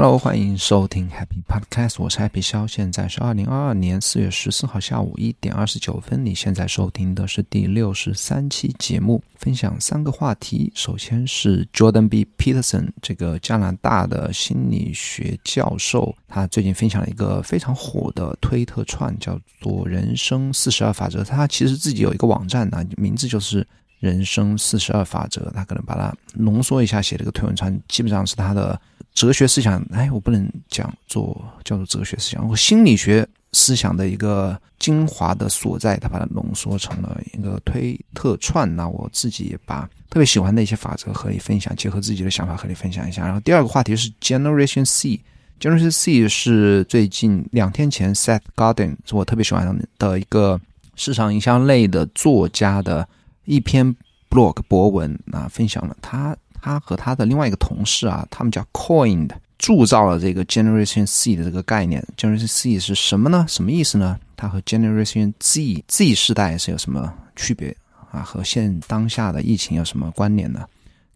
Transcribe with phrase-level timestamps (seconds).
[0.00, 6.24] Hello，欢迎收听 Happy Podcast，我是 Happy 肖，现在是二零二二年四月十四号下午一点二十九分。
[6.24, 10.70] 你现在收听的是第六十三期节目，分享三个话题。
[10.72, 12.24] 首先是 Jordan B.
[12.38, 21.24] Peterson 这个加拿大的心理学教授，他最近分享了一个非常火的推特串，叫做“人生四十二法则”。
[21.26, 23.66] 他其实自己有一个网站呢，名字就是
[23.98, 25.50] “人生四十二法则”。
[25.56, 28.80] 他可能把它浓缩一下写了个推文串，基本上是他的。
[29.18, 38.76] 哲学思想，哎，我不能讲做叫做哲学思想，我心理学思想的一个精华的所在，他把它浓缩成了一个推特串。
[38.76, 43.24] 那我自己也把特别喜欢的一些法则和你分享，结合自己的想法和你分享一下。
[43.24, 50.60] 然后第二个话题是 Generation C，Generation C 是最近两天前 Seth Garden 是我特别喜欢的一个
[50.94, 53.08] 市场营销类的作家的
[53.46, 53.96] 一篇
[54.30, 56.36] blog 博文啊，分享了他。
[56.60, 62.06] 他和他的另外一个同事啊，他们叫 Coined，铸造了这个 Generation C 的这个概念。
[62.16, 63.44] Generation C 是什么呢？
[63.48, 64.18] 什么意思呢？
[64.36, 67.74] 它和 Generation Z Z 世代是有什么区别
[68.10, 68.22] 啊？
[68.22, 70.64] 和现当下的疫情有什么关联呢？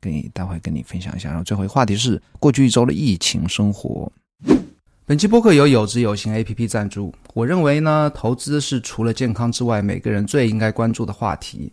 [0.01, 1.29] 给你待会跟你分享一下。
[1.29, 4.11] 然后最后一个话题是过去一周的疫情生活。
[5.05, 7.15] 本期播客由有知有行 A P P 赞助。
[7.35, 11.73] 我认为呢，投资是除了健康之外，每个人最应该关注的话题。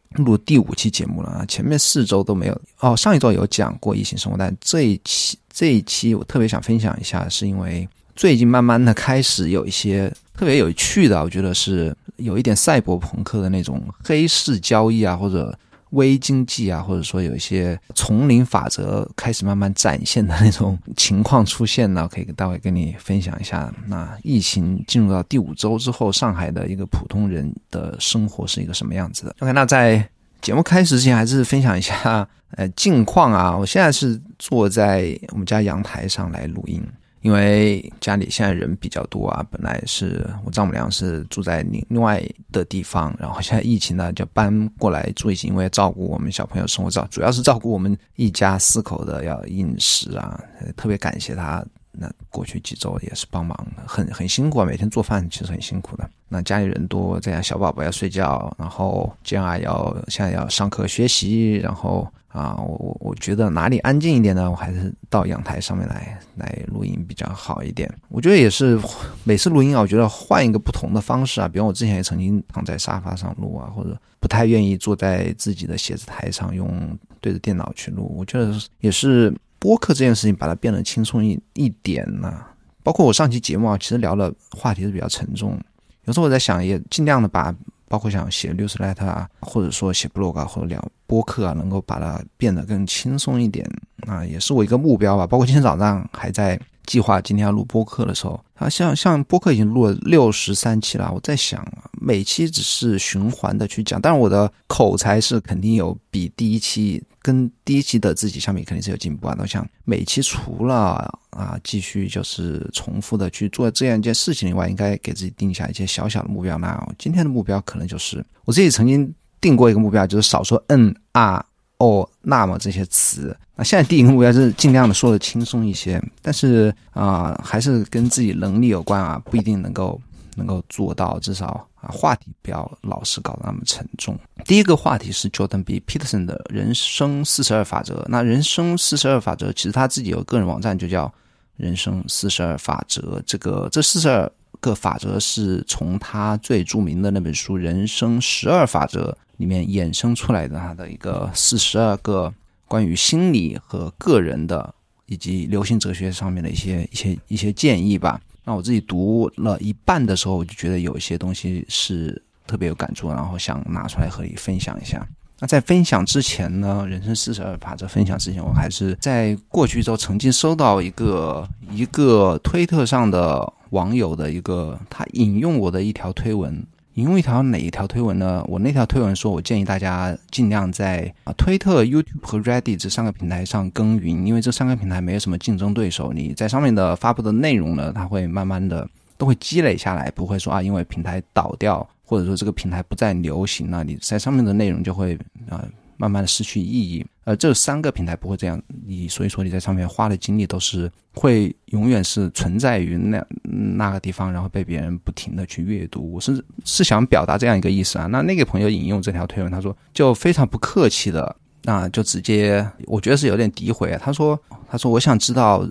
[0.15, 2.95] 录第五期节目了啊，前面四周都没有哦。
[2.95, 15.57] 上一周有讲过异性生活，但这一期这一期我特别想分享一下，是因为最近慢慢的开始有一些特别有趣的，我觉得是有一点赛博朋克的那种黑市交易啊，或者。
[15.91, 23.73] 微经济啊，或者说有一些丛林法则开始慢慢展现的那种情况出现呢，可以待会跟你分享一下。
[23.87, 30.09] 那疫情进入到第五周之后，上海的一个普通人的生活是一个什么样子的？OK，那在
[30.41, 33.55] 节目开始之前，还是分享一下呃近况啊。
[33.55, 36.83] 我现在是坐在我们家阳台上来录音。
[37.21, 50.43] 因为家里现在人比较多啊，本来是我丈母娘是住在另另外的地方，然后现在疫情呢就搬过来住一起，因为照顾我们小朋友生活照，主要是照顾我们一家四口的要饮食啊，
[50.75, 51.63] 特别感谢他。
[51.93, 56.09] 那过去几周也是帮忙，很很辛苦啊，每天做饭其实很辛苦的。
[56.29, 62.07] 那家里人多，这样小宝宝要睡觉，然后这样啊要现在要上课学习，然后。
[62.31, 64.49] 啊，我我我觉得哪里安静一点呢？
[64.49, 67.93] 我还是到阳台上面来来录音比较好一点。
[68.07, 68.79] 我觉得也是，
[69.25, 71.47] 每次录音啊，我觉得换一个不同的方式啊。
[71.47, 78.15] 比如我之前也曾经躺在沙发上录啊，或者不太愿意坐在自己的写字台上用对着电脑去录。
[78.17, 82.33] 我觉得也是播客这件事情把它变得轻松一一点呢。
[82.81, 85.59] 包括我上期节目啊，其实聊的话题是比较沉重，
[86.05, 87.53] 有时候我在想，也尽量的把。
[87.91, 93.69] 包括想写 newsletter 啊，或者说写 blog 啊，或者聊播客啊，能够把它变得更轻松一点
[94.07, 95.27] 啊，也是我一个目标吧。
[95.27, 101.61] 包括今天早上还在计划今天要录播客的时候，啊，像像播客已经录了六十三期了，我在想，
[101.99, 107.03] 每期只是循环的去讲，但是我的口才是肯定有比第一期。
[107.21, 109.35] 跟第一期的自己相比，肯定是有进步啊！
[109.39, 116.57] 我想每期除了啊继续就是重复的去做这样一件事情以外，应该给自己定下一些小小的目标。
[116.57, 121.45] 那今天的目标可能就是我自己曾经定过一个目标，就是少说嗯啊
[121.77, 123.35] 哦那么这些词。
[123.55, 129.99] 那现在第一个目标是尽量的说的轻松一些，但是啊还是跟自己能力有关啊，不一定能够。
[130.37, 134.17] 能够做到至少啊，话题不要老是搞得那么沉重。
[134.45, 135.81] 第一个话题是 Jordan B.
[135.87, 138.05] Peterson 的人生四十二法则。
[138.07, 141.11] 那人生四十二法则其实他自己有个人网站，就叫
[141.57, 143.21] 人生四十二法则。
[143.25, 152.31] 这个这四十二个法则是从他最著名的那本书《人生十二法则》里面衍生出来的，他的一个四十二个
[152.67, 154.71] 关于心理和个人的
[155.07, 158.21] 以及流行哲学上面的一些一些一些建议吧。
[158.43, 165.07] 那我自己读了一半的时候，我就觉得有一些东西是特别有感触，然后想拿出来和你分享一下。
[165.39, 176.63] 那在分享之前呢，人生四十二法则分享之前，我还是在过去之后曾经收到一个一个推特上的网友的一个，他引用我的一条推文，
[176.95, 178.43] 引用一条哪一条推文呢？
[178.47, 195.17] 我那条推文说，我建议大家尽量在啊推特、YouTube 和 Reddit 这三个平台上耕耘，因为这三个平台没有什么竞争对手，你在上面的发布的内容呢，它会慢慢的都会积累下来，不会说啊，因为平台倒掉，或者说这个平台不再流行了，你在上面的内容就会
[195.49, 195.65] 啊。
[196.01, 206.11] 慢慢的失去意义，呃，这三个平台不会这样，你所以说你在上面花的精力都是会永远是存在于那那个地方，然后被别人不停的去阅读。
[206.11, 208.07] 我是是想表达这样一个意思啊。
[208.07, 214.01] 那那个朋友引用这条推文，他说就非常不客气的，那就直接我觉得是有点诋毁啊。
[214.03, 215.63] 他说他说我想知道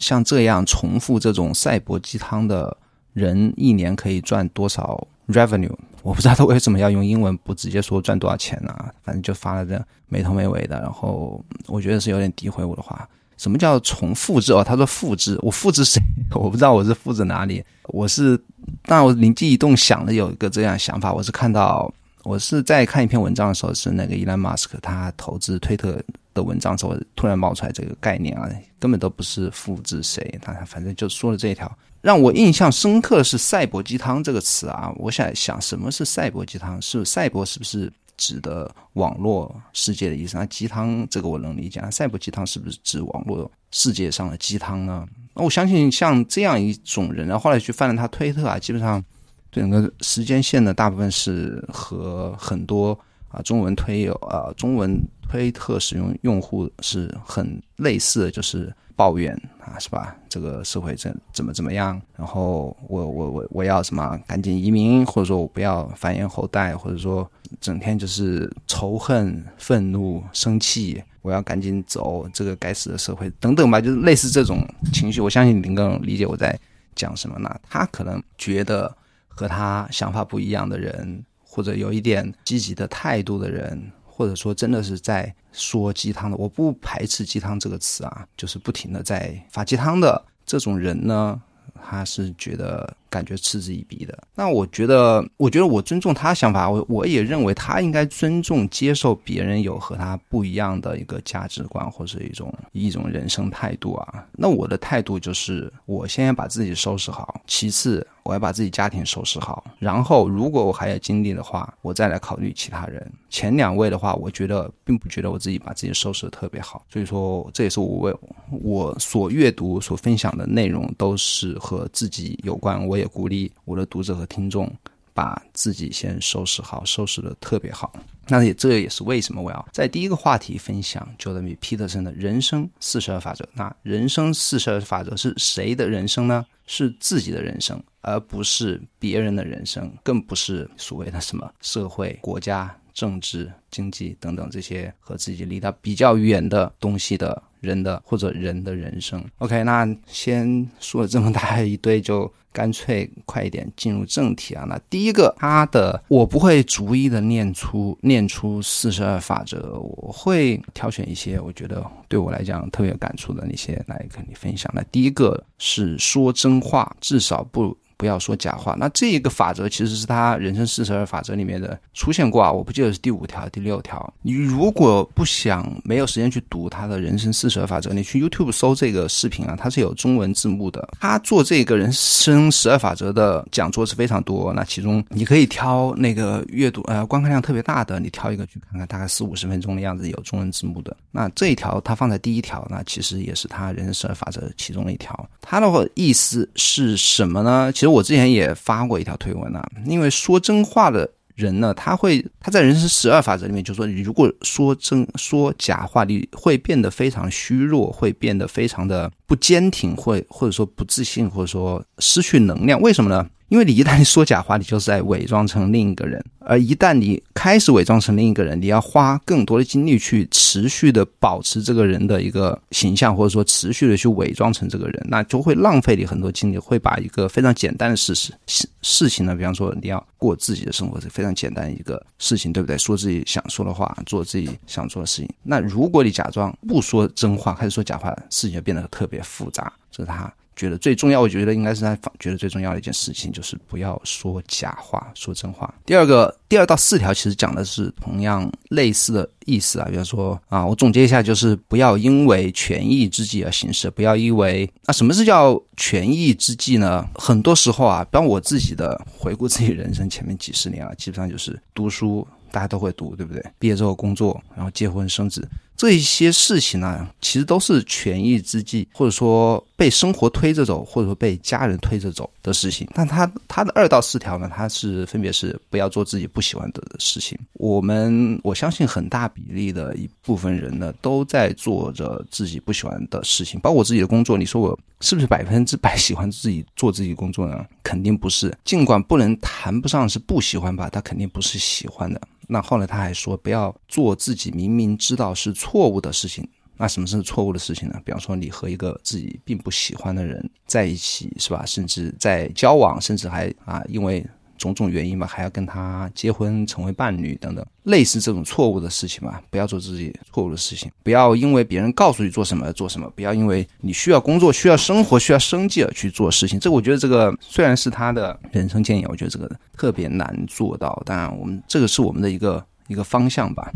[0.00, 2.76] 像这样重复这种赛博鸡汤的
[3.12, 5.76] 人，一年可以赚多少 revenue？
[6.02, 8.72] 我不知道他为什么要用英文，不直接说赚多少钱呢？
[9.02, 13.08] 反正就发了这没头没尾的，然后我觉得是有点诋毁我的话。
[13.36, 14.64] 什么叫重复制哦？
[14.64, 16.00] 他说复制，我复制谁？
[16.34, 17.62] 我不知道我是复制哪里。
[17.84, 18.36] 我是，
[18.82, 21.12] 当然我灵机一动想了有一个这样想法。
[21.12, 21.92] 我是看到，
[22.24, 26.02] 我是在看一篇文章的时候，是那个伊兰马斯克他投资推特
[26.34, 28.48] 的文章时候，突然冒出来这个概念啊，
[28.80, 31.70] 根本都不是复制谁，他反正就说了这一条。
[32.00, 34.92] 让我印象深刻的是“赛博鸡汤”这个词啊！
[34.96, 36.80] 我想想，什么是赛博鸡汤？
[36.80, 40.36] 是赛博是不是指的网络世界的意思？
[40.36, 45.06] 那鸡汤这个我能理解，赛博鸡汤是不是指网络世界上的鸡汤呢？
[45.34, 49.04] 那我相信像这样一种人然，后来去翻了他推特啊，基本上
[49.50, 52.96] 整个时间线呢，大部分是和很多
[53.28, 54.96] 啊中文推友啊中文
[55.28, 58.72] 推特使用用户是很类似的，就是。
[58.98, 60.16] 抱怨啊，是吧？
[60.28, 62.00] 这个社会怎怎么怎么样？
[62.16, 64.18] 然后我我我我要什么？
[64.26, 67.30] 赶紧移民，或者说我不要繁衍后代，或者说
[67.60, 75.20] 整天就是仇恨、愤怒、生气，我要赶紧走这个该死的社会等等吧，就是类似这种情绪。
[75.20, 76.58] 我相信你能够理解我在
[76.94, 77.54] 讲什么呢？
[77.68, 78.94] 他可能觉得
[79.26, 83.92] 和他想法不一样的人，或者有一点积极的态度的人。
[84.18, 90.24] 或者说，真的是在说鸡汤的，我不排斥鸡汤这个词啊，就是不停的在发鸡汤的。
[90.44, 91.40] 这种人呢，
[91.86, 92.94] 他是觉得。
[93.10, 104.26] 感觉嗤之以鼻的，那我觉得，我觉得我尊重他想法，我我也认为他应该尊重接受别人有和他不一样的一个价值观或者一种一种人生态度啊。
[104.32, 113.10] 那我的态度就是，我先要把自己收拾好，其次我要把自己家庭收拾好，然后如果我还有精力的话，我再来考虑其他人。
[113.30, 118.14] 前两位的话，我觉得并不觉得我自己把自己收拾的特别好，所以说这也是我为
[118.50, 122.98] 我所阅读所分享的内容都是和自己有关，我。
[122.98, 124.68] 也鼓励我的读者和听众
[125.14, 127.92] 把自己先收拾好，收拾的特别好。
[128.26, 133.48] 那也这也是为什么我要在第一个话题分享 Jordan Peterson 的人生四十二法则。
[133.54, 136.44] 那人生四十二法则是谁的人生呢？
[136.66, 149.24] 是自己的人生，而不是别人的人生，更不是所谓的什么社会、国家、政治、经济等等这些和自己离得比较远的东西的人的或者人的人生。
[149.38, 152.32] OK，那先说了这么大一堆就。
[152.50, 154.64] 干脆快一点进入正题啊！
[154.68, 164.68] 那第一个，他的我不会逐一的念出念出四十二法则，我会挑选一些我觉得对我来讲特别有感触的那些来跟你分享。
[164.74, 167.76] 那第一个是说真话，至少不。
[167.98, 168.74] 不要说假话。
[168.78, 174.14] 那这一个法则其实是他人生四十二法则里面的出现过啊，我不记得是第五条、第六条。
[174.22, 180.88] 你如果不想没有时间去读他的人生四十二法则，你去 YouTube 搜这个视频啊，它是有中文字幕的。
[181.00, 190.96] 他做这个人生十二法则的讲座是非常多，那其中你可以挑那个阅读呃观看量特别大的，你挑一个去看看，大概四五十分钟的样子，有中文字幕的。
[191.10, 195.28] 那这一条他放在第一条，那其实也是他人生十二法则其中的一条。
[195.40, 197.72] 他的意思是什么呢？
[197.72, 197.87] 其实。
[197.90, 212.80] 我之前也发过一条推文啊，因为说真话的人呢，他会他在人生十二法则里面就说，如果说真说假话，你会变得非常虚弱，会变得非常的不坚挺，会或者说不自信，或者说失去能量。
[212.80, 213.28] 为什么呢？
[213.48, 232.76] 因为你一旦说假话，你就是在伪装成另一个人；而一旦你开始伪装成另一个人，你要花更多的精力去持续的保持这个人的一个形象，或者说持续的去伪装成这个人，那就会浪费你很多精力，会把一个非常简单的事实事事情呢，比方说你要过自己的生活是非常简单一个事情，对不对？
[232.76, 235.30] 说自己想说的话，做自己想做的事情。
[235.42, 239.72] 那如果你假装不说真话，开始说假话，事情就变得特别复杂。
[239.90, 240.32] 这是他。
[240.56, 245.72] 觉得最重要，我觉得应该是他觉得最重要的一件事情，就是不要说假话，说真话。
[245.86, 257.06] 第二个，第二到四条其实讲的是同样类似的意思啊，比方说啊，我总结一下，就是不要因为权宜之计而行事，不要因为那什么是叫权宜之计呢？
[257.14, 263.40] 很多时候啊，当我自己的回顾自己人生前面几十年啊，基本上就是读书，大家都会读，对不对？
[263.60, 265.48] 毕业之后工作，然后结婚生子。
[265.78, 272.84] 这一些事情呢，其实都是权宜之计，或者说被生活推着走，或者说被家人推着走的事情。
[272.92, 277.38] 但他他的二到四条呢，他是分别是不要做自己不喜欢的事情。
[277.52, 284.36] 我们我相信很大比例的一部分人呢，都在做着自己不喜欢的事情，包括我自己的工作。
[284.36, 287.64] 你说我是不是百分之百喜欢自己做自己工作呢？
[287.84, 288.52] 肯定不是。
[288.64, 292.20] 尽管不能谈不上是不喜欢吧，他肯定不是喜欢的。
[292.50, 296.48] 那后来他还说，不要做自己明明知道是错错误的事情。
[296.76, 298.00] 那什么是错误的事情呢？
[298.04, 301.64] 比方说，你和一个自己并不喜欢的人在一起，是吧？
[301.66, 304.24] 甚至在交往，甚至还啊，因为。
[304.58, 316.58] 种种原因吧，还要跟他结婚成为伴侣等等，类似这种错误的事情嘛，不要做自己错误的事情，不要因为别人告诉你做什么做什么，不要因为你需要工作、需要生活、需要生计而去做事情。
[316.58, 321.00] 这我觉得这个虽然是他的人生建议，我觉得这个特别难做到。
[321.06, 323.70] 当然，我们这个是我们的一个一个方向吧。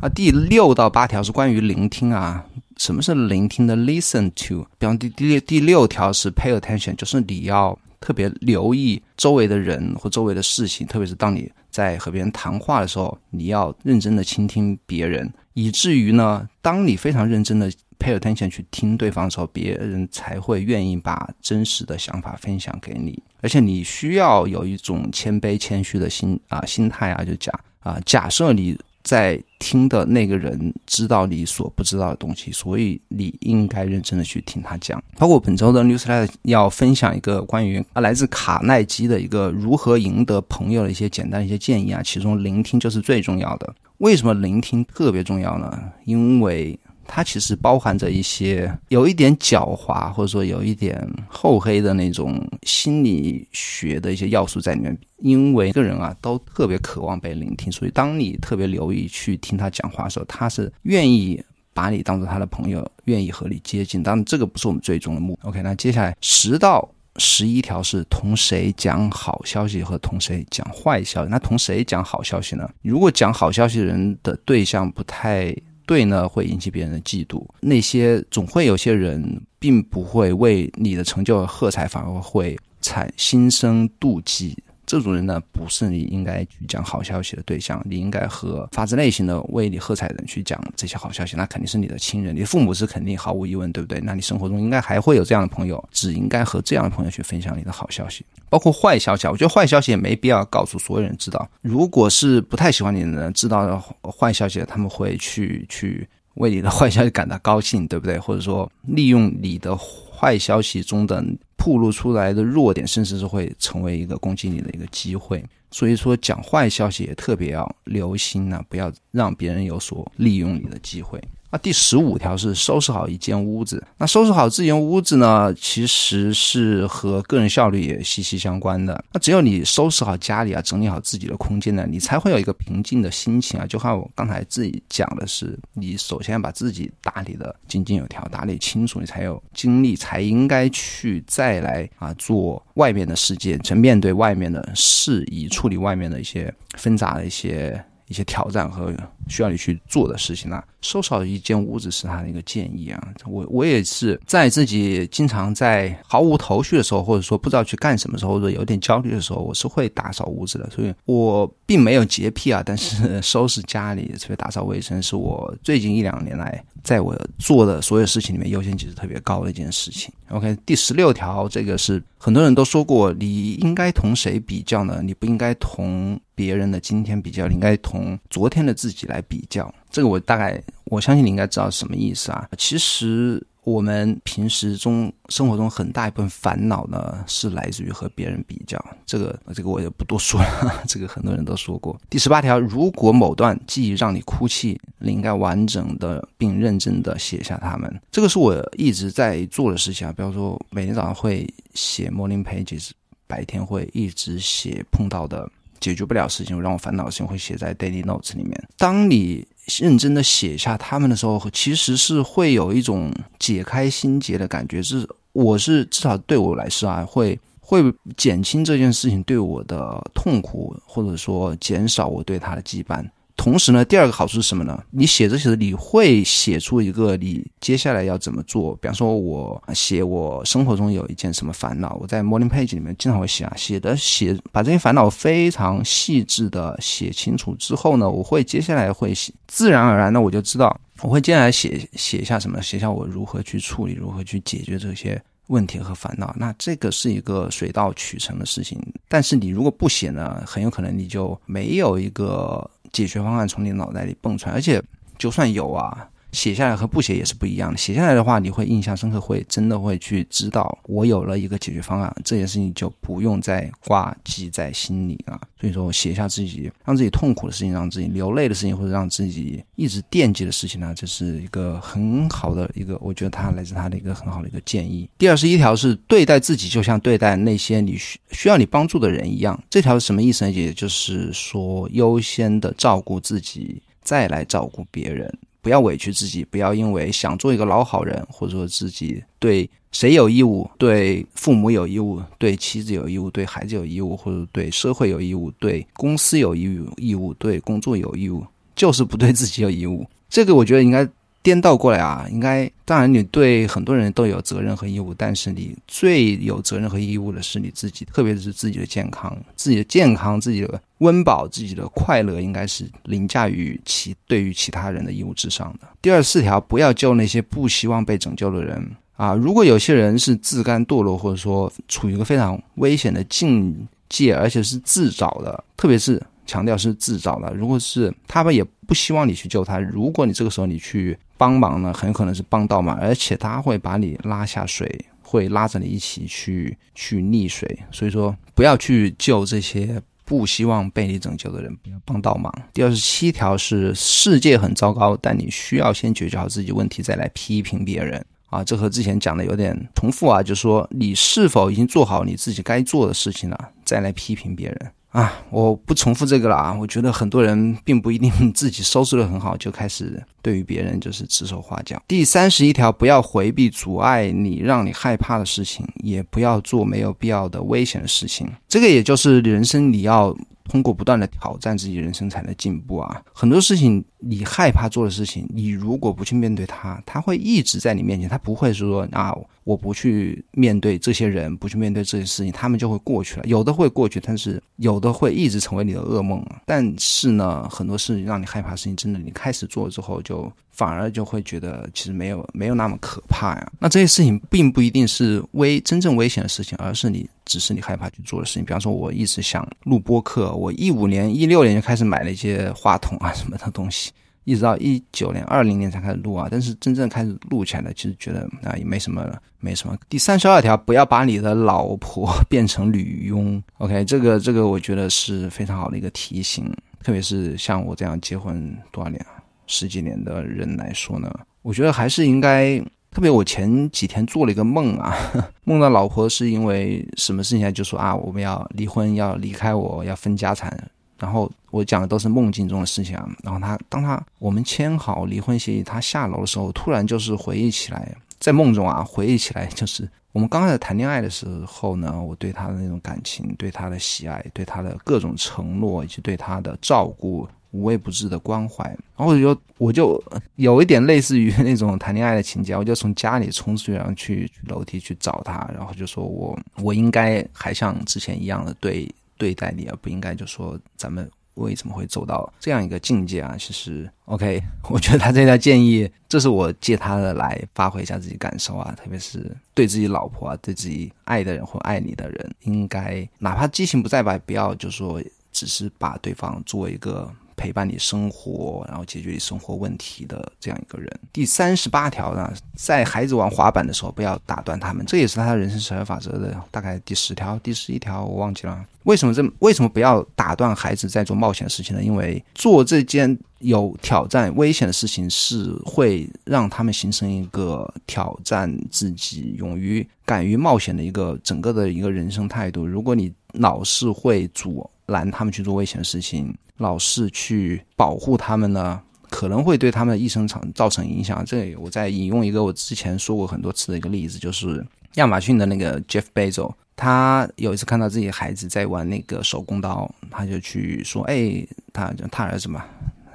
[0.00, 2.44] 啊，第六到八条是关于聆听啊，
[2.76, 4.66] 什么是聆听的？Listen to。
[4.78, 7.78] 比方第第第六条是 Pay attention，就是你要。
[8.00, 23.22] 特别留意周围的人或周围的事情，特别是当你在和别人谈话的时候，你要认真的倾听别人，以至于呢，当你非常认真的 pay attention 去听对方的时候，别人才会愿意把真实的想法分享给你。
[23.42, 28.74] 而且你需要有一种谦卑谦虚的心啊心态啊，就讲啊，假设你。
[29.02, 35.02] 在听的那个人知道你所不知道的东西，所以你应该认真的去听他讲。
[35.16, 43.74] 包括本周的 newsletter 要分享一个关于啊来自卡耐基的一个如何赢得朋友的一些简单一些建议啊，其中聆听就是最重要的。
[43.98, 45.78] 为什么聆听特别重要呢？
[46.04, 46.78] 因为
[47.12, 50.96] 它其实包含着一些有一点狡猾，或者说有一点
[51.28, 54.96] 厚黑的那种心理学的一些要素在里面。
[55.18, 61.42] 因为个人啊都特别渴望被聆听，所以当你特别留意去听他讲话的时候，他是愿意
[61.74, 64.04] 把你当做他的朋友，愿意和你接近。
[64.04, 65.36] 当然，这个不是我们最终的目。
[65.42, 71.28] OK，那接下来十到十一条是同谁讲好消息和同谁讲坏消息。
[71.28, 72.70] 那同谁讲好消息呢？
[72.82, 75.52] 如果讲好消息的人的对象不太。
[75.90, 77.44] 对呢，会引起别人的嫉妒。
[77.58, 84.56] 那些总会有些人，并不会为你的成就而喝彩，反而会产心生妒忌。
[84.90, 87.80] 这种人呢，不是你应该去讲好消息的对象。
[87.88, 91.36] 你应该和发自内心的为你喝彩的人去讲这些好消息。
[91.36, 94.00] 那肯定是你的亲人，你的父母是肯定毫无疑问，对不对？
[94.00, 99.28] 那你生活中应该还会有这样的朋友，只应该和这样的朋友去分享你的好消息，包括坏消息。
[99.28, 101.48] 我觉得坏消息也没必要告诉所有人知道。
[101.62, 106.04] 如果是不太喜欢你的人知道坏消息，他们会去去
[106.34, 108.18] 为你的坏消息感到高兴，对不对？
[108.18, 111.24] 或者说利用你的坏消息中的。
[111.60, 115.44] 暴露出来的弱点，甚至是会成为一个攻击你的一个机会。
[115.70, 121.22] 所以说，讲坏消息也特别要留心呢，不要让别人有所利用你的机会。
[121.50, 123.84] 那第十五条是收拾好一间屋子。
[123.98, 129.04] 那收拾好这间屋子呢，其实是和个人效率也息息相关的。
[129.12, 133.66] 那只有你收拾好家里啊，整理好自己的空间呢，你才会有一个平静的心情啊。
[133.66, 147.84] 就像我刚才自己讲的是，你首先把自己打理的井井有条，打理清楚，你才有精力，才应该去再来啊做外面的世界，去面对外面的事宜，处理外面的一些纷杂的一些。
[148.06, 148.92] 一些挑战和
[149.28, 150.62] 需要你去做的事情啊？
[150.80, 153.12] 收拾好一间屋子是他的一个建议啊。
[153.26, 160.68] 我我也是在自己经常在毫无头绪的时候，或者说不知道去干什么时候，或者有点焦虑的时候，我是会打扫屋子的。
[160.70, 170.10] 所以我并没有洁癖啊，但是 收拾家里、特别打扫卫生，是我最近一两年来在我做的所有事情里面优先级是特别高的一件事情。
[170.30, 175.02] OK，第十六条，这个是很多人都说过，你应该同谁比较呢？
[175.04, 179.72] 你不应该同别人的今天比较，你应该同昨天的自己来比较。
[179.90, 182.48] 这个我大概，我相信你应该知道什么意思啊。
[182.56, 183.44] 其实。
[183.62, 188.82] 我们平时中生活中很大一部分烦恼呢，是来自于和别人比较。
[189.04, 192.00] 这个这个我也不多说了， 这个很多人都说过。
[192.08, 198.00] 第十八条，如果某段记忆让你哭泣，你应该完整的并认真的写下它们。
[198.10, 200.12] 这个是我一直在做的事情啊。
[200.12, 202.90] 比方说，每天早上会写 morning pages，
[203.26, 205.48] 白天会一直写碰到的
[205.80, 208.68] 解决不了事情，让我烦恼的事情会写在 daily notes 里面。
[208.76, 209.46] 当你
[209.80, 217.82] 认真的写下他们的时候，其实是会有一种解开心结的感觉，是我是至少对我来说啊，会会
[218.16, 223.04] 减轻这件事情对我的痛苦，或者说减少我对他的羁绊。
[223.40, 224.84] 同时呢，第二个好处是什么呢？
[224.90, 228.76] 你写着写着，你会写出一个你接下来要怎么做。
[228.76, 246.36] 比方说，我写我生活中有一件什么烦恼，我在 Morning Page 里面经常会写啊，写的写把这些烦恼非常细致的写清楚之后呢，我会接下来会写，自然而然的我就知道，我会接下来写写下什么，写下我如何去处理，如何去解决这些问题和烦恼。
[246.38, 248.78] 那这个是一个水到渠成的事情。
[249.08, 252.70] 但是你如果不写呢，很有可能你就没有一个。
[252.92, 254.82] 解决方案从你脑袋里蹦出来，而且
[255.18, 256.08] 就算有啊。
[256.32, 257.76] 写下来和不写也是不一样的。
[257.76, 265.40] 写下来的话，你会印象深刻，会真的会去知道我有了一个解决方案，这件事情就不用再挂记在心里啊。
[265.60, 275.08] 所以说，写下自己让自己痛苦的事情，让自己流泪的事情，或者让自己一直惦记的事情呢，这是一个很好的一个，我觉得他来自他的一个很好的一个建议。
[275.18, 279.62] 第二十一条是对待自己就像对待那些你需需要你帮助的人一样。
[279.68, 280.50] 这条是什么意思呢？
[280.50, 285.32] 也就是说，优先的照顾自己，再来照顾别人。
[285.60, 300.06] 不要委屈自己，不要因为想做一个老好人，或者说自己对谁有义务，对父母有义务，对妻子有义务，对孩子有义务，或者对社会有义务，对公司有义务，义务对工作有义务，就是不对自己有义务。
[300.28, 301.08] 这个我觉得应该。
[301.42, 315.88] 颠倒过来啊，应该当然你对很多人都有责任和义务，但是你最有责任和义务的是你自己，特别是自己的健康，自己的健康、自己的温饱、自己的快乐，应该是凌驾于其对于其他人的义务之上的。
[316.02, 319.32] 第二四条，不要救那些不希望被拯救的人啊！
[319.34, 326.22] 如果有些人是自甘堕落，或者说处于一个非常危险的境界，而且是自找的，特别是。
[326.46, 327.54] 强调是自找的。
[327.54, 337.78] 如果是他们也不希望你去救他，如果你这个时候你去帮忙呢，很可能是帮倒忙，而且他会把你拉下水，会拉着你一起去去溺水。
[337.90, 342.52] 所以说，不要去救这些不希望被你拯救的人，不要帮倒忙。
[342.74, 348.62] 第二十七条是世界很糟糕，但你需要先解决好自己问题，再来批评别人啊。
[348.62, 354.92] 这和之前讲的有点重复啊，就是说你是否已经做好你自己该做的事情了，再来批评别人。
[355.10, 356.72] 啊，我不重复这个了啊！
[356.72, 362.02] 我觉得很多人并不一定自己收拾的很好，就开始对于别人就是指手画脚。
[362.06, 368.48] 第三十一条，不要回避阻碍你、让你害怕的事情，也不要做没有必要的危险的事情。
[368.68, 370.36] 这个也就是人生你要。
[370.64, 373.20] 通过不断的挑战自己，人生才能进步啊！
[373.32, 383.42] 很多事情你害怕做的事情，你如果不去面对它，它会一直在你面前，它不会是说啊，我不去面对这些人，不去面对这些事情，他们就会过去了。
[383.46, 386.40] 有的会过去，但是有的会一直成为你的噩梦。
[386.64, 390.29] 但是呢，很多事情让你害怕事情，真的你开始做之后就。
[390.30, 393.72] 就反而就会觉得其实没有没有那么可怕呀。
[393.80, 398.64] 那这些事情并不一定是危真正危险的事情，而是你只是你害怕去做的事情。
[398.64, 404.12] 比方说，我一直想录播客，我一五年、一六年就开始买了一些话筒啊什么的东西，
[404.44, 406.46] 一直到一九年、二零年才开始录啊。
[406.48, 409.26] 但是真正开始录起来，其实觉得啊也没什么，
[409.58, 409.98] 没什么。
[410.08, 413.60] 第三十二条，不要把你的老婆变成女佣。
[413.78, 419.39] OK，这个这个我觉得是非常好的一个提醒，特别是像我这样结婚多少年啊？
[419.70, 422.82] 十几年的人来说呢，我觉得还是应该。
[423.12, 425.12] 特别我前几天做了一个梦啊，
[425.66, 430.72] 梦到老婆是因为什么事情就说啊，我们要离婚，要离开我，要分家产。
[431.18, 433.28] 然后我讲的都是梦境中的事情啊。
[433.42, 447.48] 然后他当他我们签好离婚协议，他下楼的时候，突然就是回忆起来，在梦中啊，回忆起来就是我们刚开始谈恋爱的时候呢，我对他的那种感情，对他的喜爱，对他的各种承诺，以及对他的照顾。
[447.72, 448.84] 无微不至的关怀，
[449.16, 450.22] 然后我就我就
[450.56, 463.54] 有一点类似于那种谈恋爱的情节，我就从家里冲出去，然后去楼梯去找他，然后就说我我应该还像之前一样的对对待你，而不应该就说咱们为什么会走到这样一个境界啊？
[463.56, 477.32] 其实，OK， 我觉得他这条建议，这是我借他的来发挥一下自己感受啊，特别是对自己老婆啊，对自己爱的人或爱你的人，应该哪怕激情不在吧，不要就说只是把对方作为一个。
[477.60, 481.20] 陪伴你生活，然后解决你生活问题的这样一个人。
[481.30, 488.82] 第三十八条呢，在孩子玩滑板的时候，不要打断他们，这也是他的人生十二法则的大概第十条、第十一条，我忘记了。
[489.02, 492.02] 为什么这为什么不要打断孩子在做冒险的事情呢？
[492.02, 502.86] 因为做这件有挑战、危险的事情，是会让他们形成一个挑战自己、勇于、敢于冒险的一个整个的一个人生态度。
[502.86, 511.44] 如果你老是会阻拦他们去做危险的事情，老是去保护他们呢，可能会对他们的一生场造成影响。
[511.44, 522.84] 这里我再引用一个我之前说过很多次的一个例子，就是亚马逊的那个 Jeff Bezos，他有一次看到自己孩子在玩那个手工刀，他就去说：“哎，他他儿子嘛，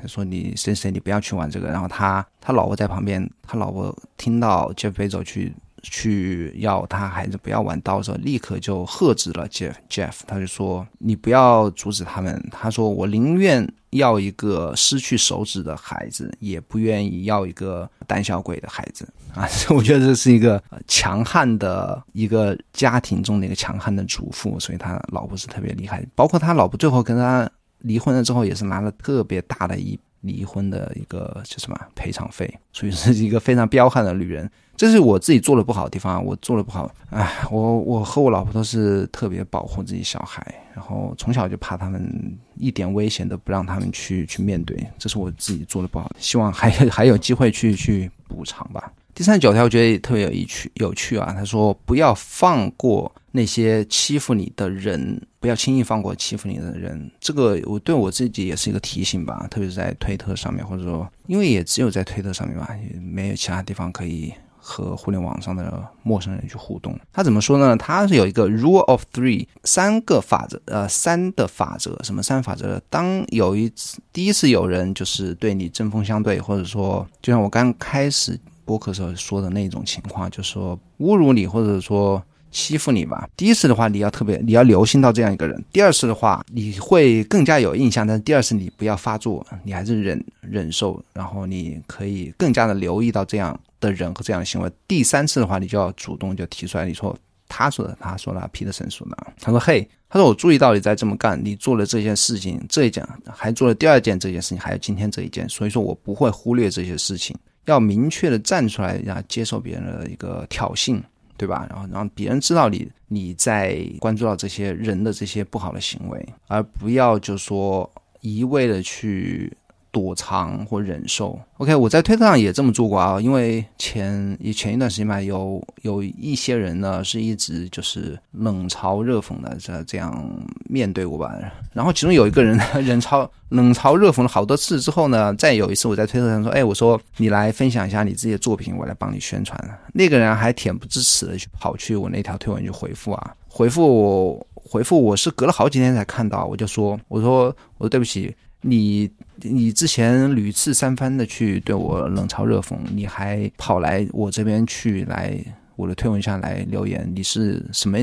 [0.07, 5.53] 说你谁谁你不要去玩这个。”然后他他老婆在旁边，他老婆听到 Jeff Bezos 去。
[5.89, 12.43] 去要他孩子不要玩刀的时候，立刻就喝止了 Jeff Jeff，他就说你不要阻止他们。
[12.51, 19.47] 他说我宁愿要一个失去手指的孩子，也不愿意要一个胆小鬼的孩子 啊！
[19.69, 26.05] 我觉得这是一个强悍的一个家庭中的一个强悍的主妇，所以他老婆是特别厉害。
[26.15, 34.49] 包括他老婆最后跟他离婚了之后，也是拿了特别大的一离婚的一个叫什么赔偿费，所以是一个非常彪悍的女人。
[34.77, 36.93] 这是我自己做的不好的地方，我做的不好。
[37.09, 46.11] 哎，我我和我老婆都是特别保护自己小孩，然后从小就怕他们一点危险都不让他们去去面对，这是我自己做的不好。
[46.19, 48.91] 希望还还有机会去去补偿吧。
[49.13, 57.11] 第三十九条我觉得也特别有趣有趣啊，他说不要放过那些欺负你的人，不要轻易放过欺负你的人。
[57.19, 62.69] 这个我对我自己也是一个提醒吧，特别是在推特上面，或者说因为也只有在推特上面吧，
[63.01, 64.33] 没有其他地方可以。
[64.67, 67.77] 和互联网上的陌生人去互动，他怎么说呢？
[67.77, 72.81] 他是有一个 rule of three，三个法则，呃，三的法则，什么三法则？
[72.89, 82.19] 当有一次，第一次有人就是对你针锋相对，或者说，就像我刚开始播客时候说的那种情况，就是说侮辱你，或者说。
[82.55, 83.27] 欺负你吧。
[83.35, 85.61] 第一次的话，你要特别，你要留心到这样一个人。
[85.73, 88.07] 第二次的话，你会更加有印象。
[88.07, 94.71] 但是第二次你不要发作，你还是忍忍受，然后你可以更加的留意到这样的人和这样的行为。
[94.87, 97.13] 第三次的话，你就要主动就提出来，你说
[97.49, 111.01] 他说的，他说了，皮特森说的，他说嘿，他说我注意到你在这么干，你做了这件事情，这一件还做了第二件这件事情，还有今天这一件，所以说我不会忽略这些事情，要明确的站出来，要接受别人的一个挑衅。
[111.37, 111.65] 对吧？
[111.69, 119.51] 然后让别人知道你你在关注到这些人的这些不好的行为，而不要就说一味的去。
[119.95, 123.17] 躲藏或忍受，OK，我在推特上也这么做过啊。
[123.21, 130.29] 因为前也前一段时间吧，有有一些人呢是一直就是冷嘲热讽的这这样
[130.69, 131.33] 面对我吧。
[131.71, 139.57] 然后其中有一个人冷嘲 冷嘲热讽了好多次之后呢，再有一次我在推特上说：“哎，我说你来分享一下你自己的作品，我来帮你宣传。”
[139.95, 147.45] 那个人还恬不知耻的去跑去我那条推文去回复啊，回复我回复我是隔了好几天才看到，我就说：“我说
[147.77, 148.35] 我说对不起。”
[148.67, 149.07] 你
[149.41, 155.37] 你之前屡次三番的去对我冷嘲热讽，你还跑来我这边去来
[155.75, 157.99] 我的推文下来留言，你是什么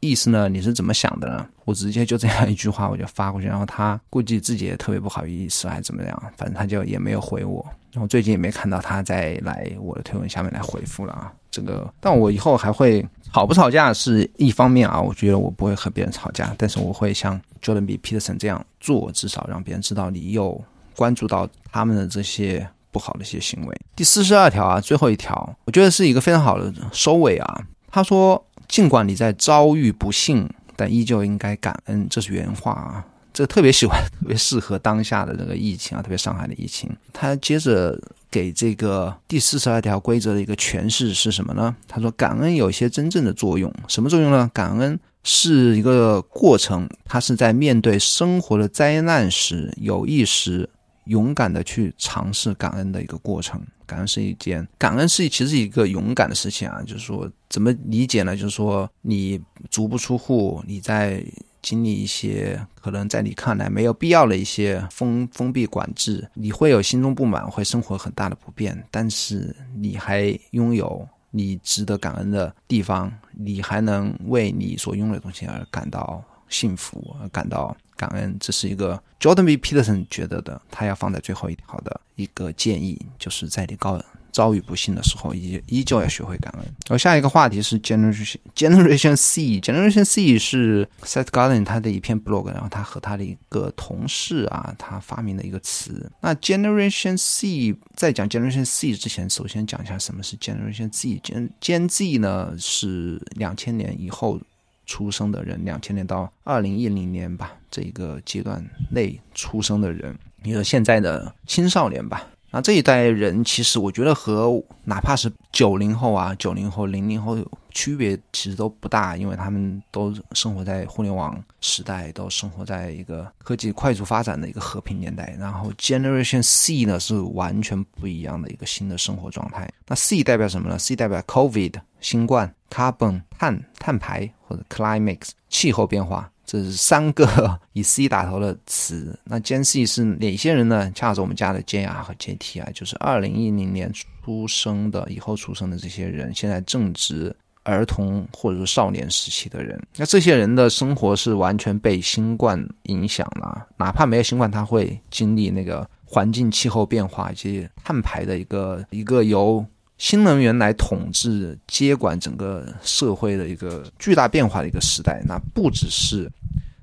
[0.00, 0.48] 意思呢？
[0.48, 1.46] 你是怎么想的呢？
[1.66, 11.30] 我直接就这样一句话我就发过去，然后他估计自己也特别不好意思还是怎么样，反正他就也没有回我，然后最近也没看到他再来我的推文下面来回复了啊。
[11.50, 17.38] 这个，但我以后还会吵不吵架是一方面啊，我觉得我不会和别人吵架，但是我会像。
[17.66, 17.98] Jordan B.
[17.98, 20.62] Peterson 这样做，至少让别人知道你有
[20.94, 23.80] 关注到他们的这些不好的一些行为。
[23.96, 27.66] 第四十二条啊，最后一条，我觉得是一个非常好的收尾啊。
[27.90, 36.88] 他说：“尽管你在遭遇不幸，但依旧应该感恩。”这是原话啊，这特别喜欢， 特别适合当下的这个疫情啊，特别上海的疫情。
[37.12, 37.98] 他接着
[38.30, 41.74] 给这个第四十二条规则的一个诠释是什么呢？
[41.88, 44.48] 他说：“感恩有一些真正的作用，什么作用呢？
[44.54, 44.98] 感恩。”
[45.28, 50.70] 是一个过程，它是在面对生活的灾难时，有意识、
[51.06, 53.60] 勇敢的去尝试感恩的一个过程。
[53.84, 56.80] 感恩是一件，感恩是其实一个勇敢的事情啊。
[56.86, 58.36] 就是说，怎么理解呢？
[58.36, 61.20] 就是说，你足不出户，你在
[61.60, 71.04] 经历一些可能在你看来没有必要的一些封封闭管制，你会有心中不满，会生活很大的不便，但是你还拥有。
[71.36, 79.56] 你值得感恩的地方，你还能为你所拥有的东西而感到幸福，而感到感恩，这是一个 Jordan B.
[79.58, 84.04] Peterson 觉得的，他要放在最后一条的一个建议，就是在你高人。
[84.32, 86.64] 遭遇不幸的时候，依依旧要学会感恩。
[86.88, 89.60] 而下一个话题是 Generation Generation C。
[89.60, 96.10] Generation C 是 Seth Garden 他的一篇 blog，然后他和他的一个同事啊，他发明的一个词。
[96.20, 101.20] 那 Generation C 在讲 Generation C 之前，首先讲一下什么是 Generation C。
[101.24, 104.40] Gen Gen Z 呢是两千年以后
[104.84, 112.26] 出生的人，两千年到二零一零年吧这一个阶段内出生的人，也就现在的青少年吧。
[112.56, 114.50] 那这一代人，其实我觉得和
[114.84, 125.36] 哪怕是九零后啊、九零后、零零后有区别其实都不大，因为他们都生活在互联网时代，都生活在一个科技快速发展的一个和平年代。
[125.38, 129.70] 然后 Generation C 呢是完全不一样的一个新的生活状态。
[129.86, 136.32] 那 C 代表什么呢？C 代表 COVID 新冠、carbon 碳碳排或者 climate 气候变化。
[136.46, 139.18] 这是三个以 C 打头的词。
[139.24, 140.90] 那 Gen C 是哪些人呢？
[140.94, 143.92] 恰是我们家的 JR 和 JT 啊，就是二零一零年
[144.24, 149.80] 出生的、以后出生的这些人，现在正值儿童或者说少年时期的人。
[149.96, 159.66] 那这些人的生活是完全被新冠影响了，哪怕没有新冠，他会经历那个环境气候变化以及碳排的一个一个由。
[159.98, 166.30] 新能源来统治、接管整个社会的一个巨大变化的一个时代，那不只是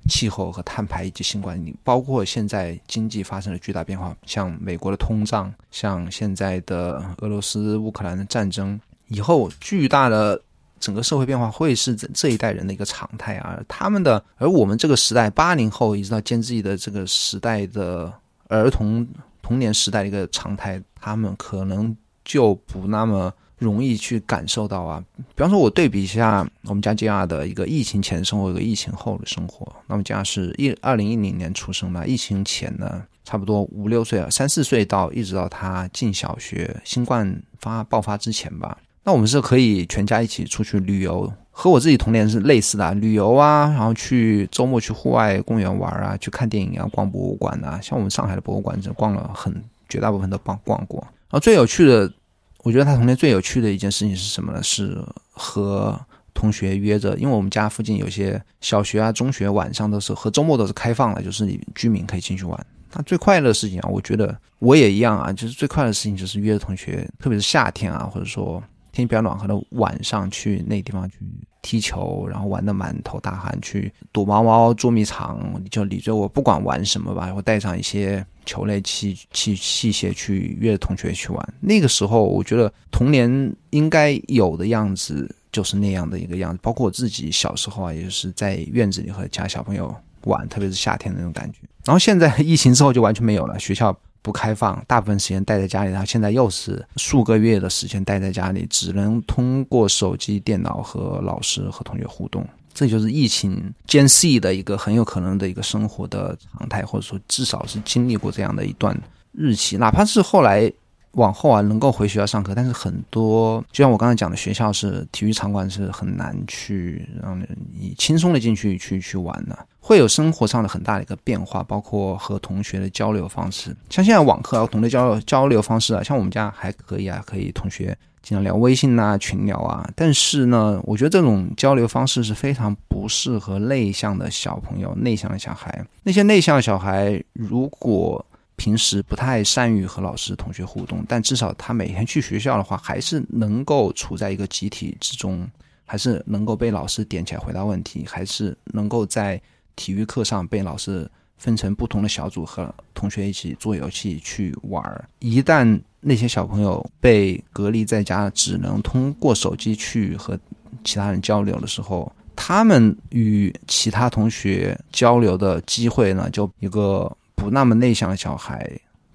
[0.10, 10.42] 气候和碳排以及新冠，包括现在经济发生了巨大变化，像美国的通胀，像现在的俄罗斯乌克兰的战争，以后巨大的
[10.80, 13.62] 整个社会变化会是这这一代人的一个常态啊。
[13.68, 18.12] 他们的，而我们这个时代，八零后一直到尖子的这个时代的
[18.48, 19.08] 儿童
[19.44, 21.96] 童年时代的一个常态，他们可能。
[22.26, 25.04] 就不那么容易去感受到啊。
[25.18, 29.72] 比方说，我对比一下我们家 JR 的一个疫情前生活，一个疫情后的生活。
[29.88, 38.78] 那么 JR 是一二零一零年出生嘛，疫情前呢，差不多五六岁啊，三四岁到一直到他进小学，新冠发爆发之前吧。
[39.06, 47.80] 那我们是可以全家一起出去旅游，和我自己童年是类似的，旅游啊，然后去周末去户外公园玩啊，去看电影啊，逛博物馆啊。
[47.82, 49.54] 像我们上海的博物馆，就逛了很
[49.90, 51.06] 绝大部分都逛逛过。
[51.34, 52.14] 啊最有趣的，
[52.60, 54.62] 我觉得他童年最有趣的一件事情是什么呢？
[54.62, 56.00] 是和
[56.32, 62.68] 同学约着，因为我们家附近有些小学啊、中学晚上的时候和周末都是开放的，就是你居民可以进去玩。
[62.92, 68.64] 那最快乐的事情啊，我觉得我也一样啊，就是最快乐的事情就是约着同学，特别是夏天啊，或者说。
[68.92, 71.18] 天气比较暖和的晚上，去那地方去
[71.64, 75.40] 踢球，然后玩的满头大汗，去躲猫猫、捉迷藏，
[75.72, 81.54] 就你着我不管玩什么吧，我带上一些球类器器器械去约同学去玩。
[81.62, 89.96] 那个时候，我觉得童年应该有的样子就是那样的一个样子，包括我自己小时候啊，也是在院子里和其他小朋友
[90.26, 91.60] 玩，特别是夏天那种感觉。
[91.86, 93.98] 然后现在疫情之后就完全没有了，学校。
[94.24, 102.44] 不开放，大部分时间待在家里，然后现在又是数个月的时间待在家里，只能通过手机、电脑和老师和同学互动。
[102.74, 109.00] 这就是疫情间隙的一个很有可能的一个生活的常态，或者说至少是经历过这样的一段
[109.32, 109.78] 日期。
[109.78, 110.72] 哪怕是后来
[111.14, 117.40] 往后啊，能够回学校上课，但是很多就像我刚才讲的，学校是体育场馆是很难去让
[117.80, 119.58] 你轻松的进去去去玩的。
[119.80, 123.76] 会有生活上的很大的一个变化，包括和同学的交流方式。
[123.90, 129.86] 像现在网课啊，同学交流交流方式啊，像我们家还可以啊，可以同学经常聊微信啊、群聊啊。
[129.94, 135.86] 但是呢，我觉得这种交流方式是非常不适合内向的小朋友、内向的小孩。
[136.04, 145.50] 那些内向的小孩，如果平时不太善于和老师、同学互动，但至少他每天去学校的话，还是能够处在一个集体之中，
[145.86, 149.42] 还是能够被老师点起来回答问题，还是能够在。
[149.76, 155.04] 体育课上被老师分成不同的小组，和同学一起做游戏去玩儿。
[155.18, 160.38] 一旦那些小朋友被隔离在家，只能通过手机去和
[160.84, 167.12] 其他人交流的时候，他们与其他同学交流的机会呢，就一个
[167.44, 168.68] 不那么内向的小孩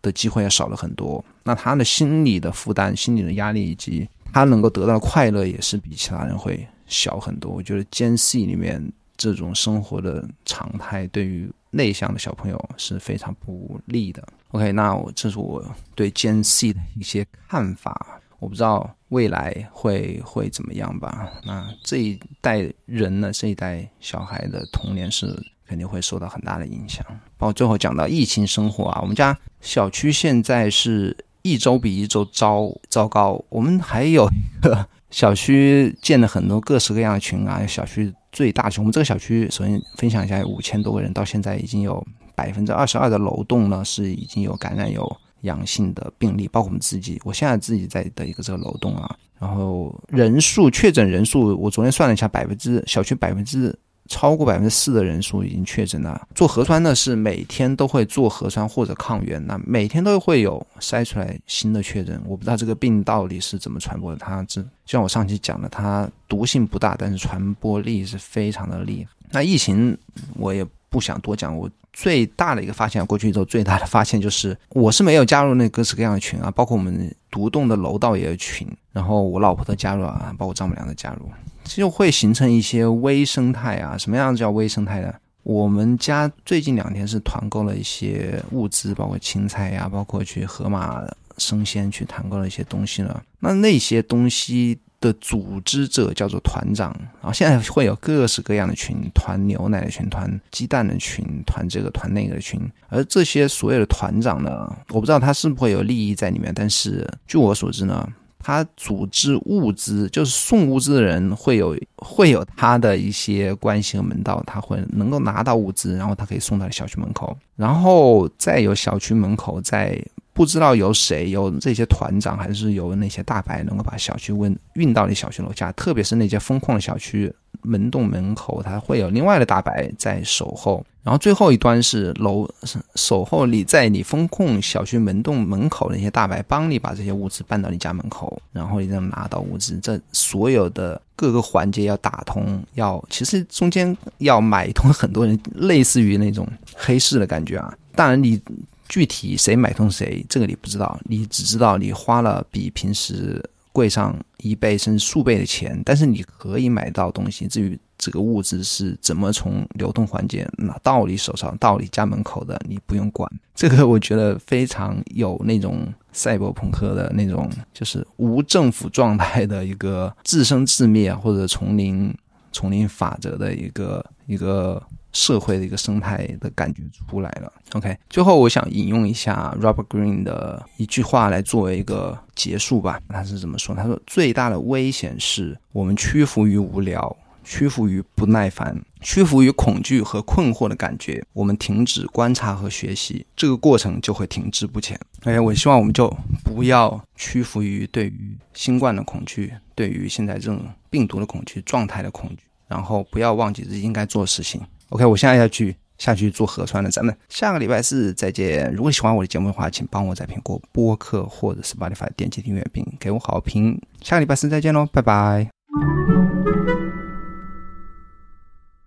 [0.02, 1.24] 的机会要少了很多。
[1.42, 7.50] 那他的心理的负担、心理的压力以及他能够得到快乐，也是比其他人会小很多。
[7.50, 8.80] 我觉得间隙里面。
[9.20, 14.22] 这种生活的常态对于内向的小朋友是非常不利的。
[14.52, 15.60] OK，那我这是我
[15.96, 18.20] 对 Gen C 的一些看法。
[18.38, 21.28] 我不知道未来会会怎么样吧。
[21.44, 25.36] 那这一代人呢，这一代小孩的童年是
[25.68, 27.04] 肯定会受到很大的影响。
[27.36, 33.44] 包括最后讲到疫情生活啊，我们家小区现在是一周比一周糟糟糕。
[33.50, 38.12] 我们还有一个小区建了很多各式各样的群啊，小区。
[38.30, 53.76] 最大群，我们这个小区首先分享一下，有五千多个人，到现在已经有百分之二十二的楼栋呢是已经有感染有阳性的病例，包括我们自己，我现在自己在的一个这个楼栋啊，然后人数确诊人数，我昨天算了一下，百分之小区百分之。
[54.08, 56.26] 超过百分之四的人数已经确诊了。
[56.34, 62.20] 做核酸呢是每天都会做核酸或者抗原，那每天都会有筛出来新的确诊。
[62.26, 64.18] 我不知道这个病到底是怎么传播的。
[64.18, 69.10] 它这就像我上期讲的，它毒性不大，但是传播力是非常的厉害。
[69.30, 69.96] 那疫情
[70.36, 81.28] 我也不想多讲，我最大的一个发现，过去一周最大的发现就是，我是没有加入那各式各样的群啊，包括我们独栋的楼道也有群，然后我老婆都加入啊，包括丈母娘的加入。
[81.76, 85.14] 就会形成一些微生态啊，什么样子叫微生态呢？
[85.42, 91.02] 我们家最近两天是团购了一些物资，包括青菜呀，包括去盒马
[91.38, 93.22] 生鲜去团购了一些东西了。
[93.38, 108.06] 那那些东西的组织者叫做团长，然后现在会有各式各样的群，团牛奶的群，团鸡蛋的群，团这个团那个的群，而这些所有的团长呢，我不知道他是不是会有利益在里面，但是据我所知呢。
[108.38, 120.00] 他组织物资，就是送物资的人会有会有他的一些关系和门道，他会能够拿到物资，然后他可以送到小区门口，然后再有小区门口再
[120.32, 127.32] 不知道有谁，有这些团长还是有那些大白能够把小区问运到你小区楼下，特别是那些封控的小区。
[127.62, 132.46] 门洞门口，他会有另外的大白在守候，然后最后一端是楼
[132.94, 139.78] 守候你在你风控小区门洞门口那些大白帮你把这些物资搬到你家门口，然后你能拿到物资。
[139.82, 147.74] 这所有的各个环节要打通，要其实中间要买通很多人，类似于那种黑市的感觉啊。
[147.94, 148.38] 当然你
[148.86, 153.42] 具体谁买通谁，这个你不知道，你只知道你花了比平时。
[153.70, 157.46] 贵上一倍甚至数倍的钱，但是你可以买到东西。
[157.46, 163.30] 至于这个物质是怎么从流动环节拿到你手上、到你家门口的，你不用管。
[163.54, 172.14] 这个我觉得非常有那种赛博朋克的那种，就是无政府状态的一个自生自灭或者丛林
[172.52, 174.82] 丛林法则的一个一个。
[175.10, 177.50] 社会的一个生态的感觉出来了。
[177.72, 183.00] OK，最后我想引用一下 Robert Green 的一句话来作为一个结束吧。
[183.08, 183.74] 他是怎么说？
[183.74, 187.16] 他说：“最大的危险是我们屈服于无聊，
[187.48, 191.24] 屈服于不耐烦，屈服于恐惧和困惑的感觉。
[191.32, 204.60] 我们停止观察和学习，这个过程就会停滞不前。”哎我希望我们就不要屈服于对于新冠的恐惧，对于现在这种病毒的恐惧状态的恐惧，然后不要忘记自己应该做的事情。
[204.90, 208.70] OK，我现在要去下去做核酸了，咱们下个礼拜四再见。
[208.74, 213.80] 如果喜欢我的节目的话，请帮我在苹果播客或者是 Spotify 点击订阅并给我好评。
[214.02, 215.57] 下个礼拜四再见喽，拜拜。